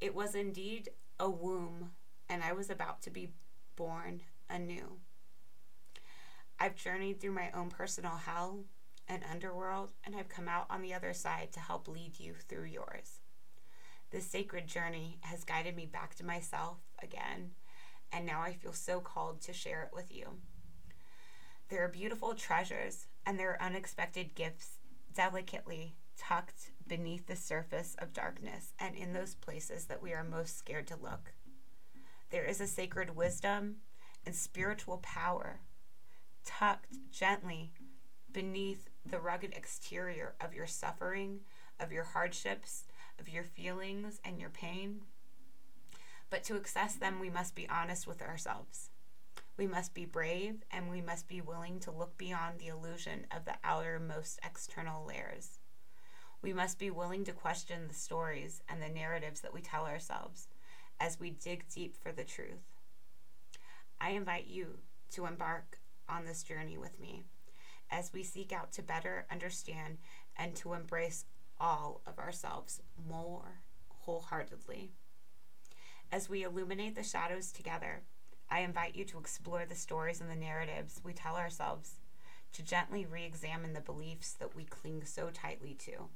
it 0.02 0.14
was 0.14 0.36
indeed 0.36 0.90
a 1.18 1.30
womb, 1.30 1.92
and 2.28 2.44
I 2.44 2.52
was 2.52 2.70
about 2.70 3.02
to 3.04 3.10
be 3.10 3.32
born 3.78 4.22
anew. 4.50 4.98
I've 6.60 6.76
journeyed 6.76 7.22
through 7.22 7.32
my 7.32 7.52
own 7.52 7.70
personal 7.70 8.18
hell 8.18 8.66
and 9.08 9.24
underworld, 9.32 9.94
and 10.04 10.14
I've 10.14 10.28
come 10.28 10.50
out 10.50 10.66
on 10.70 10.82
the 10.82 10.94
other 10.94 11.14
side 11.14 11.54
to 11.54 11.62
help 11.62 11.88
lead 11.88 12.20
you 12.20 12.34
through 12.34 12.66
yours. 12.66 13.19
This 14.12 14.26
sacred 14.26 14.68
journey 14.68 15.20
has 15.22 15.44
guided 15.44 15.76
me 15.76 15.86
back 15.86 16.16
to 16.16 16.26
myself 16.26 16.78
again, 17.02 17.52
and 18.12 18.26
now 18.26 18.42
I 18.42 18.54
feel 18.54 18.74
so 18.74 19.00
called 19.00 19.42
to 19.42 19.54
share 19.54 19.84
it 19.84 19.92
with 19.94 20.12
you. 20.12 20.40
There 21.70 21.84
are 21.84 21.90
beautiful 21.90 22.34
treasures, 22.34 23.06
and 23.26 23.38
there 23.38 23.52
are 23.52 23.62
unexpected 23.62 24.34
gifts 24.34 24.80
delicately 25.14 25.96
tucked 26.18 26.72
beneath 26.88 27.28
the 27.28 27.36
surface 27.36 27.96
of 28.00 28.14
darkness 28.14 28.74
and 28.80 28.96
in 28.96 29.14
those 29.14 29.36
places 29.36 29.86
that 29.86 30.02
we 30.02 30.14
are 30.14 30.24
most 30.24 30.58
scared 30.58 30.88
to 30.88 30.96
look. 30.96 31.34
There 32.32 32.46
is 32.46 32.60
a 32.60 32.68
sacred 32.68 33.16
wisdom 33.16 33.78
and 34.26 34.36
spiritual 34.36 34.98
power 34.98 35.62
tucked 36.44 36.98
gently 37.12 37.74
beneath 38.32 38.90
the 39.06 39.20
rugged 39.20 39.54
exterior 39.56 40.36
of 40.42 40.54
your 40.54 40.68
suffering, 40.68 41.42
of 41.80 41.92
your 41.92 42.04
hardships, 42.04 42.84
of 43.20 43.30
your 43.30 43.44
feelings 43.44 44.20
and 44.24 44.40
your 44.40 44.50
pain. 44.50 45.02
But 46.30 46.44
to 46.46 46.56
access 46.56 46.96
them, 46.96 47.20
we 47.20 47.30
must 47.30 47.56
be 47.56 47.68
honest 47.68 48.08
with 48.08 48.22
ourselves. 48.22 48.90
We 49.58 49.68
must 49.68 49.94
be 49.94 50.06
brave 50.06 50.64
and 50.72 50.90
we 50.90 51.02
must 51.02 51.28
be 51.28 51.42
willing 51.42 51.80
to 51.82 51.92
look 51.92 52.18
beyond 52.18 52.60
the 52.60 52.68
illusion 52.68 53.26
of 53.36 53.46
the 53.46 53.56
outermost 53.64 54.40
external 54.44 55.06
layers. 55.06 55.60
We 56.42 56.54
must 56.54 56.80
be 56.80 56.90
willing 56.90 57.26
to 57.26 57.34
question 57.34 57.88
the 57.88 57.94
stories 57.94 58.62
and 58.70 58.82
the 58.82 58.88
narratives 58.88 59.42
that 59.42 59.54
we 59.54 59.62
tell 59.62 59.86
ourselves 59.86 60.48
as 61.00 61.20
we 61.20 61.32
dig 61.32 61.66
deep 61.74 61.98
for 62.02 62.12
the 62.12 62.24
truth. 62.24 62.64
I 64.00 64.12
invite 64.12 64.48
you 64.48 64.80
to 65.12 65.26
embark 65.26 65.80
on 66.08 66.26
this 66.26 66.44
journey 66.44 66.78
with 66.78 67.00
me 67.00 67.24
as 67.92 68.14
we 68.14 68.24
seek 68.24 68.54
out 68.54 68.72
to 68.74 68.82
better 68.82 69.26
understand 69.32 69.98
and 70.38 70.56
to 70.56 70.74
embrace 70.74 71.26
all 71.60 72.02
of 72.06 72.18
ourselves 72.20 72.82
more 73.08 73.62
wholeheartedly. 73.90 74.92
As 76.12 76.30
we 76.30 76.44
illuminate 76.44 76.96
the 76.96 77.04
shadows 77.04 77.52
together, 77.52 78.02
I 78.50 78.62
invite 78.62 78.96
you 78.96 79.06
to 79.06 79.20
explore 79.20 79.66
the 79.66 79.76
stories 79.76 80.22
and 80.22 80.30
the 80.30 80.36
narratives 80.36 81.02
we 81.04 81.14
tell 81.14 81.36
ourselves, 81.36 82.00
to 82.54 82.64
gently 82.64 83.06
re 83.06 83.24
examine 83.24 83.74
the 83.74 83.82
beliefs 83.82 84.34
that 84.34 84.56
we 84.56 84.64
cling 84.64 85.06
so 85.06 85.30
tightly 85.30 85.76
to, 85.76 86.10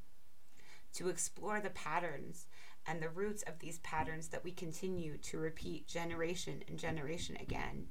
to 0.94 1.10
explore 1.10 1.60
the 1.60 1.70
patterns 1.70 2.48
and 2.88 3.02
the 3.02 3.10
roots 3.10 3.44
of 3.44 3.60
these 3.60 3.78
patterns 3.80 4.30
that 4.30 4.44
we 4.44 4.52
continue 4.52 5.18
to 5.18 5.38
repeat 5.38 5.88
generation 5.88 6.64
and 6.68 6.80
generation 6.80 7.38
again. 7.40 7.88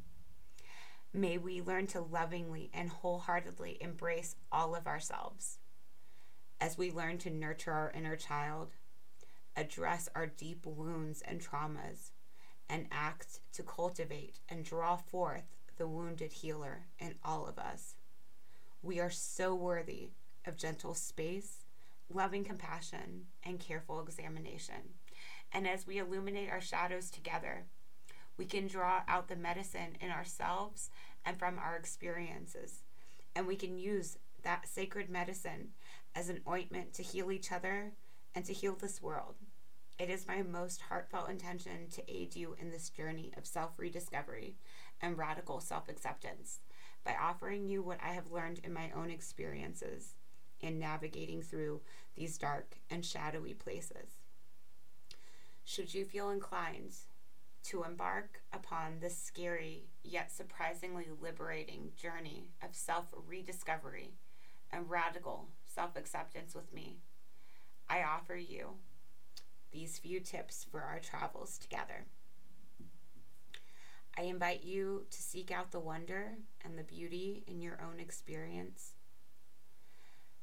May 1.14 1.38
we 1.38 1.62
learn 1.62 1.86
to 1.88 2.00
lovingly 2.00 2.70
and 2.74 2.88
wholeheartedly 2.88 3.78
embrace 3.80 4.34
all 4.50 4.74
of 4.74 4.86
ourselves 4.86 5.58
as 6.62 6.78
we 6.78 6.92
learn 6.92 7.18
to 7.18 7.28
nurture 7.28 7.72
our 7.72 7.90
inner 7.92 8.14
child, 8.14 8.70
address 9.56 10.08
our 10.14 10.28
deep 10.28 10.64
wounds 10.64 11.20
and 11.26 11.40
traumas, 11.40 12.12
and 12.70 12.86
act 12.92 13.40
to 13.52 13.64
cultivate 13.64 14.38
and 14.48 14.64
draw 14.64 14.94
forth 14.94 15.56
the 15.76 15.88
wounded 15.88 16.32
healer 16.32 16.86
in 17.00 17.16
all 17.24 17.48
of 17.48 17.58
us. 17.58 17.96
We 18.80 19.00
are 19.00 19.10
so 19.10 19.56
worthy 19.56 20.10
of 20.46 20.56
gentle 20.56 20.94
space, 20.94 21.64
loving 22.08 22.44
compassion, 22.44 23.26
and 23.42 23.58
careful 23.58 24.00
examination. 24.00 24.94
And 25.52 25.66
as 25.66 25.84
we 25.84 25.98
illuminate 25.98 26.48
our 26.48 26.60
shadows 26.60 27.10
together, 27.10 27.64
we 28.38 28.44
can 28.44 28.68
draw 28.68 29.02
out 29.08 29.26
the 29.26 29.34
medicine 29.34 29.96
in 30.00 30.10
ourselves 30.10 30.90
and 31.24 31.36
from 31.40 31.58
our 31.58 31.74
experiences. 31.74 32.84
And 33.34 33.48
we 33.48 33.56
can 33.56 33.78
use 33.78 34.16
that 34.44 34.68
sacred 34.68 35.10
medicine 35.10 35.70
as 36.14 36.28
an 36.28 36.40
ointment 36.48 36.92
to 36.94 37.02
heal 37.02 37.30
each 37.32 37.52
other 37.52 37.92
and 38.34 38.44
to 38.44 38.52
heal 38.52 38.74
this 38.74 39.02
world. 39.02 39.34
It 39.98 40.10
is 40.10 40.26
my 40.26 40.42
most 40.42 40.82
heartfelt 40.82 41.28
intention 41.28 41.88
to 41.92 42.10
aid 42.10 42.34
you 42.34 42.56
in 42.58 42.70
this 42.70 42.88
journey 42.88 43.32
of 43.36 43.46
self 43.46 43.78
rediscovery 43.78 44.56
and 45.00 45.18
radical 45.18 45.60
self 45.60 45.88
acceptance 45.88 46.60
by 47.04 47.14
offering 47.20 47.66
you 47.66 47.82
what 47.82 47.98
I 48.02 48.12
have 48.12 48.30
learned 48.30 48.60
in 48.64 48.72
my 48.72 48.90
own 48.96 49.10
experiences 49.10 50.14
in 50.60 50.78
navigating 50.78 51.42
through 51.42 51.80
these 52.14 52.38
dark 52.38 52.76
and 52.90 53.04
shadowy 53.04 53.54
places. 53.54 54.18
Should 55.64 55.94
you 55.94 56.04
feel 56.04 56.30
inclined 56.30 56.94
to 57.64 57.84
embark 57.84 58.42
upon 58.52 58.98
this 59.00 59.16
scary 59.16 59.84
yet 60.02 60.32
surprisingly 60.32 61.06
liberating 61.20 61.92
journey 61.96 62.50
of 62.62 62.74
self 62.74 63.06
rediscovery 63.26 64.14
and 64.72 64.90
radical 64.90 65.48
self 65.72 65.96
acceptance 65.96 66.54
with 66.54 66.72
me, 66.72 66.98
I 67.88 68.02
offer 68.02 68.36
you 68.36 68.74
these 69.72 69.98
few 69.98 70.20
tips 70.20 70.66
for 70.70 70.82
our 70.82 70.98
travels 70.98 71.58
together. 71.58 72.04
I 74.16 74.22
invite 74.22 74.62
you 74.62 75.06
to 75.10 75.22
seek 75.22 75.50
out 75.50 75.72
the 75.72 75.80
wonder 75.80 76.32
and 76.62 76.78
the 76.78 76.82
beauty 76.82 77.44
in 77.46 77.62
your 77.62 77.80
own 77.82 77.98
experience. 77.98 78.92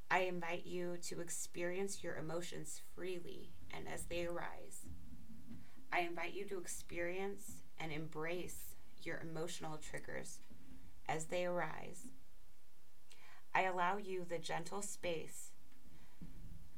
I 0.09 0.21
invite 0.21 0.65
you 0.65 0.97
to 1.03 1.21
experience 1.21 2.03
your 2.03 2.15
emotions 2.15 2.81
freely 2.95 3.51
and 3.71 3.87
as 3.87 4.05
they 4.05 4.25
arise. 4.25 4.87
I 5.93 5.99
invite 5.99 6.33
you 6.33 6.45
to 6.45 6.57
experience 6.57 7.51
and 7.79 7.91
embrace 7.91 8.75
your 9.03 9.19
emotional 9.19 9.77
triggers 9.77 10.39
as 11.07 11.25
they 11.25 11.45
arise 11.45 12.07
I 13.59 13.63
allow 13.63 13.97
you 13.97 14.23
the 14.23 14.37
gentle 14.37 14.81
space 14.81 15.51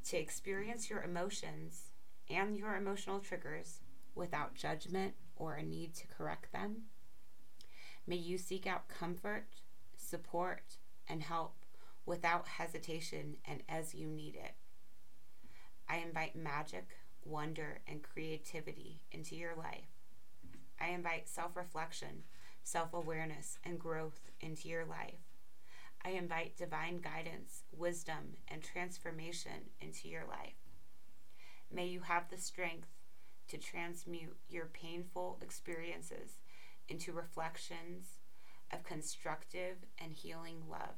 to 0.05 0.17
experience 0.17 0.89
your 0.89 1.03
emotions 1.03 1.91
and 2.27 2.57
your 2.57 2.75
emotional 2.75 3.19
triggers 3.19 3.81
without 4.15 4.55
judgment 4.55 5.13
or 5.35 5.53
a 5.53 5.61
need 5.61 5.93
to 5.93 6.07
correct 6.07 6.51
them. 6.51 6.85
May 8.07 8.15
you 8.15 8.39
seek 8.39 8.65
out 8.65 8.87
comfort, 8.87 9.45
support, 9.95 10.77
and 11.07 11.21
help 11.21 11.53
without 12.07 12.47
hesitation 12.47 13.35
and 13.45 13.61
as 13.69 13.93
you 13.93 14.07
need 14.07 14.33
it. 14.33 14.55
I 15.87 15.97
invite 15.97 16.35
magic, 16.35 16.97
wonder, 17.23 17.81
and 17.87 18.01
creativity 18.01 19.01
into 19.11 19.35
your 19.35 19.55
life. 19.55 19.99
I 20.79 20.87
invite 20.87 21.29
self 21.29 21.55
reflection, 21.55 22.23
self 22.63 22.91
awareness, 22.91 23.59
and 23.63 23.79
growth 23.79 24.31
into 24.41 24.67
your 24.67 24.85
life. 24.85 25.30
I 26.03 26.11
invite 26.11 26.57
divine 26.57 26.99
guidance, 26.99 27.63
wisdom, 27.71 28.37
and 28.47 28.63
transformation 28.63 29.69
into 29.79 30.07
your 30.07 30.25
life. 30.27 30.55
May 31.71 31.87
you 31.87 32.01
have 32.01 32.29
the 32.29 32.37
strength 32.37 32.87
to 33.49 33.57
transmute 33.57 34.37
your 34.49 34.65
painful 34.65 35.37
experiences 35.41 36.39
into 36.89 37.13
reflections 37.13 38.19
of 38.71 38.83
constructive 38.83 39.77
and 39.99 40.13
healing 40.13 40.63
love. 40.69 40.95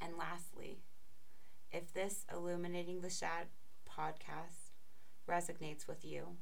And 0.00 0.16
lastly, 0.16 0.78
if 1.72 1.92
this 1.92 2.24
Illuminating 2.32 3.00
the 3.00 3.10
Shad 3.10 3.48
podcast 3.88 4.72
resonates 5.28 5.88
with 5.88 6.04
you, 6.04 6.36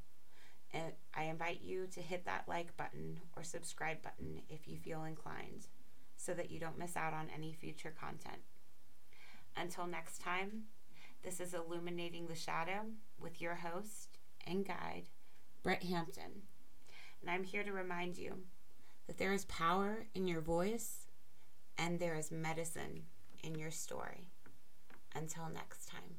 eh, 0.75 0.91
I 1.15 1.25
invite 1.25 1.63
you 1.63 1.87
to 1.93 2.01
hit 2.01 2.27
that 2.27 2.45
like 2.47 2.77
button 2.77 3.21
or 3.35 3.43
subscribe 3.43 4.03
button 4.03 4.43
if 4.51 4.69
you 4.69 4.77
feel 4.77 5.05
inclined 5.05 5.69
so 6.17 6.35
that 6.35 6.51
you 6.51 6.59
don't 6.59 6.79
miss 6.79 6.97
out 6.97 7.15
on 7.15 7.29
any 7.35 7.53
future 7.53 7.95
content. 7.99 8.43
Until 9.57 9.87
next 9.87 10.21
time, 10.21 10.65
this 11.23 11.41
is 11.41 11.55
Illuminating 11.55 12.27
the 12.27 12.35
Shadow 12.35 12.87
with 13.19 13.41
your 13.41 13.55
host 13.55 14.19
and 14.47 14.67
guide, 14.67 15.05
Britt 15.63 15.83
Hampton. 15.83 16.43
And 17.21 17.31
I'm 17.31 17.45
here 17.45 17.65
to 17.65 17.73
remind 17.73 18.17
you 18.17 18.45
that 19.07 19.19
there 19.19 19.33
is 19.33 19.45
power 19.47 20.07
in 20.15 20.27
your 20.27 20.41
voice 20.41 21.07
and 21.79 21.99
there 21.99 22.17
is 22.17 22.31
medicine 22.31 23.03
in 23.43 23.55
your 23.55 23.71
story. 23.71 24.29
Until 25.15 25.49
next 25.49 25.87
time. 25.89 26.16